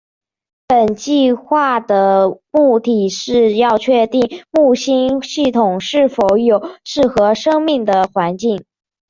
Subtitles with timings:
[0.65, 4.09] 本计画的目的是要确认
[4.49, 8.65] 木星系统是否有适合生命的环境。